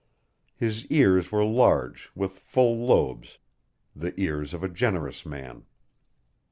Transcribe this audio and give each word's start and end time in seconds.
His 0.55 0.87
ears 0.87 1.31
were 1.31 1.45
large, 1.45 2.09
with 2.15 2.39
full 2.39 2.87
lobes 2.87 3.37
the 3.95 4.19
ears 4.19 4.51
of 4.51 4.63
a 4.63 4.67
generous 4.67 5.27
man. 5.27 5.65